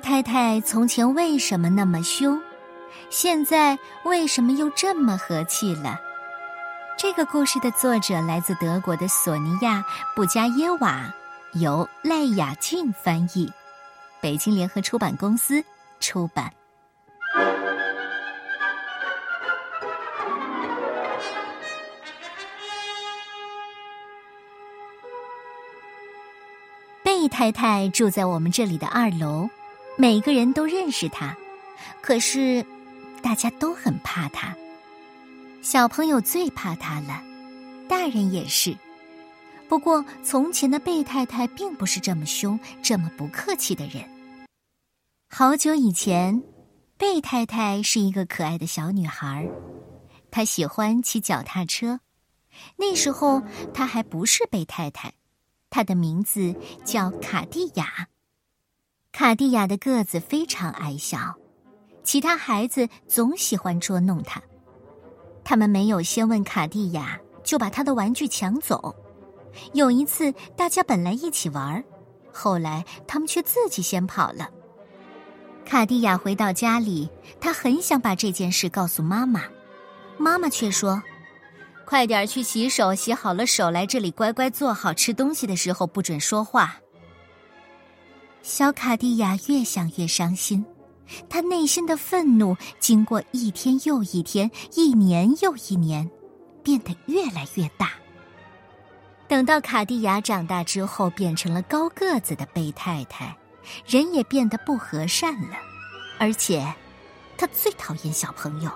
[0.00, 2.40] 太太从前为什么那么凶？
[3.10, 6.00] 现在为什么又这么和气了？
[6.98, 9.78] 这个故事的作者来自德国的索尼娅·
[10.14, 11.12] 布加耶瓦，
[11.54, 13.50] 由赖雅俊翻译，
[14.20, 15.64] 北京联合出版公司
[15.98, 16.52] 出版。
[27.02, 29.48] 贝太太住在我们这里的二楼，
[30.00, 31.36] 每个人都认识她，
[32.00, 32.64] 可是
[33.20, 34.56] 大家都很怕她。
[35.60, 37.22] 小朋友最怕她了，
[37.86, 38.74] 大人也是。
[39.68, 44.02] 不过从前的贝太太并不是这么凶、这么不客气的人。
[45.28, 46.42] 好久以前，
[46.96, 49.46] 贝太太是一个可爱的小女孩，
[50.30, 52.00] 她喜欢骑脚踏车。
[52.74, 53.42] 那时候
[53.74, 55.12] 她还不是贝太太。
[55.68, 56.54] 她的名字
[56.86, 58.08] 叫卡蒂亚。
[59.12, 61.34] 卡蒂亚的个子非常矮小，
[62.02, 64.40] 其他孩子总喜欢捉弄她。
[65.44, 68.94] 他们没有先问卡蒂亚，就把她的玩具抢走。
[69.72, 71.82] 有一次，大家本来一起玩，
[72.32, 74.48] 后来他们却自己先跑了。
[75.66, 77.08] 卡蒂亚回到家里，
[77.40, 79.42] 她很想把这件事告诉妈妈，
[80.18, 81.02] 妈妈却说。
[81.84, 84.94] 快点去洗手，洗好了手来这里乖乖坐好。
[84.94, 86.76] 吃东西的时候不准说话。
[88.42, 90.64] 小卡蒂亚越想越伤心，
[91.28, 96.10] 他内心的愤怒经过一天又一天、一年又一年，
[96.62, 97.92] 变得越来越大。
[99.28, 103.36] 等到卡蒂亚长大之后，变成了高个子的贝太太，
[103.86, 105.56] 人也变得不和善了，
[106.18, 106.74] 而且，
[107.36, 108.70] 他最讨厌小朋友。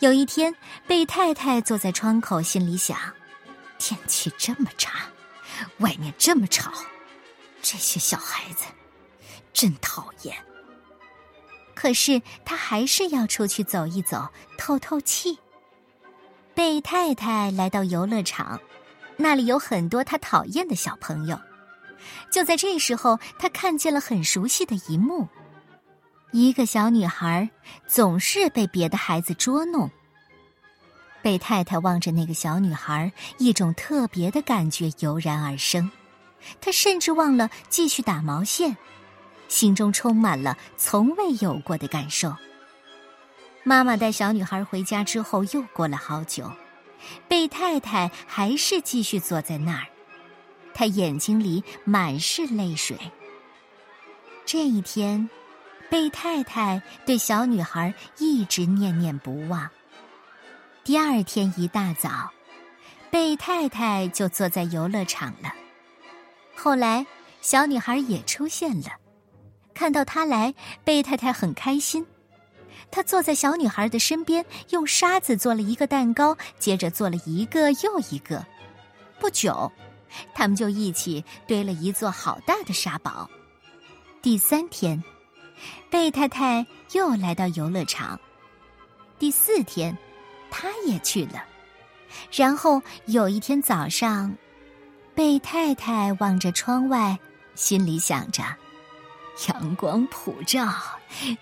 [0.00, 0.54] 有一天，
[0.86, 2.96] 贝太太坐在窗口，心里想：
[3.78, 5.00] 天气这么差，
[5.78, 6.72] 外面这么吵，
[7.62, 8.64] 这些小孩子
[9.52, 10.36] 真讨厌。
[11.74, 15.38] 可是他还是要出去走一走，透透气。
[16.54, 18.60] 贝太太来到游乐场，
[19.16, 21.40] 那里有很多她讨厌的小朋友。
[22.32, 25.28] 就在这时候，她看见了很熟悉的一幕。
[26.32, 27.48] 一个小女孩
[27.86, 29.88] 总是被别的孩子捉弄。
[31.22, 35.88] 贝太太望着那个小女孩，一种特别的感觉油然而生。
[36.60, 38.76] 她甚至忘了继续打毛线，
[39.48, 42.34] 心中充满了从未有过的感受。
[43.64, 46.50] 妈妈带小女孩回家之后，又过了好久，
[47.28, 49.86] 贝太太还是继续坐在那儿，
[50.72, 52.98] 她眼睛里满是泪水。
[54.44, 55.28] 这一天。
[55.90, 59.70] 贝太太对小女孩一直念念不忘。
[60.84, 62.30] 第二天一大早，
[63.10, 65.50] 贝太太就坐在游乐场了。
[66.60, 67.06] 后来，
[67.40, 68.88] 小女孩也出现了。
[69.72, 70.52] 看到她来，
[70.82, 72.04] 贝太太很开心。
[72.90, 78.44] 她坐在小女孩的身边，用沙子做了一个蛋糕，接着做了一个又一个。
[79.20, 79.70] 不久，
[80.34, 83.30] 他们就一起堆了一座好大的沙堡。
[84.20, 85.00] 第三天。
[85.90, 88.18] 贝太太又来到游乐场。
[89.16, 89.96] 第四天，
[90.50, 91.44] 她也去了。
[92.32, 94.36] 然后有一天早上，
[95.18, 97.18] 贝太太望着窗外，
[97.56, 98.40] 心里想着：
[99.48, 100.72] 阳光普照，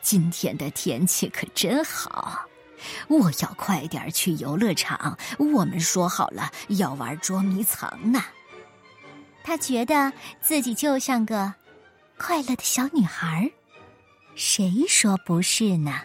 [0.00, 2.46] 今天的天气可真好。
[3.08, 5.18] 我要快点去游乐场。
[5.38, 8.22] 我们说好了要玩捉迷藏呢。
[9.42, 11.52] 她觉得自己就像个
[12.16, 13.50] 快乐的小女孩。
[14.36, 16.00] 谁说不是呢？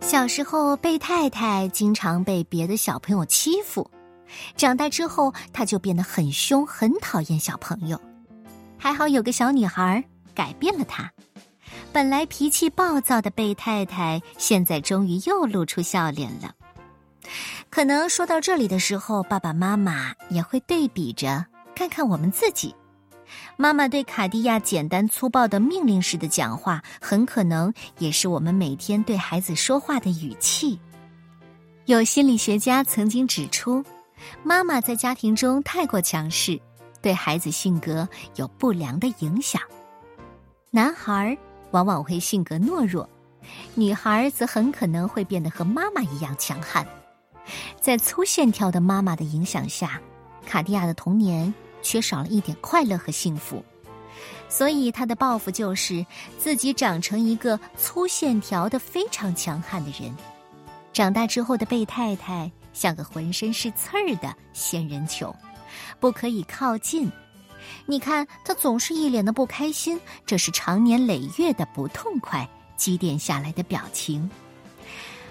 [0.00, 3.90] 小时候，贝太太经常被别的小朋友欺负。
[4.56, 8.00] 长大之后，她就变得很凶，很讨厌小朋友。
[8.78, 10.02] 还好有个小女孩
[10.34, 11.10] 改变了她。
[11.92, 16.54] 本来脾气暴躁的贝太太，现在终于又露出笑脸了。
[17.68, 21.44] 可能说到这里的时候，爸爸妈妈也会对比着
[21.74, 22.74] 看看我们自己。
[23.56, 30.78] 妈妈对卡地亚简单粗暴的命令式的讲话，很可能也是我们每天对孩子说话的语气。
[31.84, 33.84] 有心理学家曾经指出，
[34.42, 36.60] 妈妈在家庭中太过强势，
[37.00, 39.60] 对孩子性格有不良的影响。
[40.70, 41.36] 男孩
[41.70, 43.08] 往往会性格懦弱，
[43.74, 46.86] 女孩则很可能会变得和妈妈一样强悍。
[47.80, 50.00] 在粗线条的妈妈的影响下，
[50.46, 51.52] 卡地亚的童年。
[51.82, 53.64] 缺少了一点快乐和幸福，
[54.50, 56.04] 所以她的抱负就是
[56.38, 60.14] 自己长成一个粗线条的非常强悍的人。
[60.92, 65.36] 长大之后的贝太太像个浑身是刺儿的仙人球，
[65.98, 67.12] 不可以靠近，
[67.84, 72.48] 你看，他总是一脸的不开心，这是常年累月的不痛快
[72.78, 74.30] 积淀下来的表情。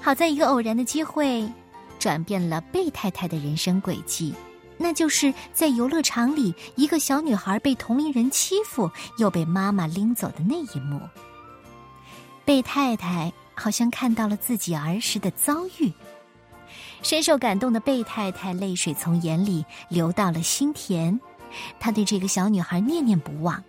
[0.00, 1.46] 好在一个偶然的机会，
[1.98, 4.32] 转变了贝太太的人生轨迹，
[4.78, 10.98] 那就是在游乐场里，一个小女孩被同龄人欺负，又被妈妈拎走的那一幕。
[12.46, 15.92] 贝太太好像看到了自己儿时的遭遇，
[17.04, 21.20] 深受感动的贝太太泪水从眼里流到了心田。
[21.78, 23.62] 她对这个小女孩念念不忘，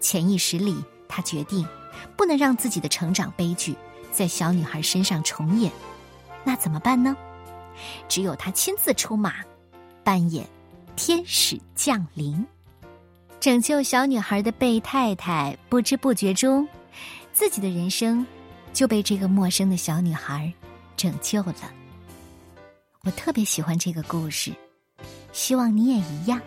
[0.00, 0.76] 潜意识里，
[1.08, 1.66] 她决定
[2.14, 3.74] 不能让自己的成长悲剧
[4.12, 5.72] 在小女孩身上重演。
[6.44, 7.16] 那怎么办呢？
[8.06, 9.36] 只有她亲自出马，
[10.04, 10.46] 扮演
[10.94, 12.46] 天使降临，
[13.40, 16.68] 拯救小女孩的贝太太，不知不觉中，
[17.32, 18.26] 自己的人生
[18.74, 20.52] 就被这个陌生的小女孩
[20.98, 21.54] 拯救了。
[23.04, 24.50] 我特别喜欢这个故事，
[25.32, 26.40] 希望你也一样。